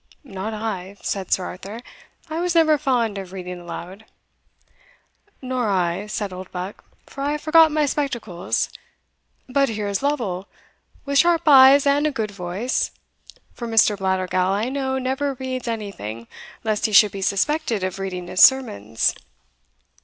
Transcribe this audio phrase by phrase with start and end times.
[0.23, 1.79] "Not I," said Sir Arthur;
[2.27, 4.05] "I was never fond of reading aloud."
[5.43, 8.69] "Nor I," said Oldbuck, "for I have forgot my spectacles.
[9.47, 10.47] But here is Lovel,
[11.05, 12.89] with sharp eyes and a good voice;
[13.53, 13.95] for Mr.
[13.95, 16.27] Blattergowl, I know, never reads anything,
[16.63, 19.13] lest he should be suspected of reading his sermons."